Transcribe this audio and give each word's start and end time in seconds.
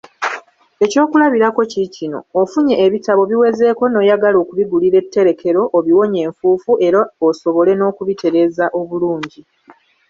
Ekyokulabirako 0.85 1.61
kikino: 1.71 2.19
Ofunye 2.41 2.75
ebitabo 2.85 3.21
biwezeeko 3.31 3.83
n'oyagala 3.87 4.37
okubigulira 4.43 4.97
etterekero, 5.03 5.61
obiwonye 5.77 6.19
enfufu, 6.27 6.71
era 6.87 7.01
osobole 7.29 7.71
n'okubitereeza 7.75 8.65
obulungi. 8.79 9.41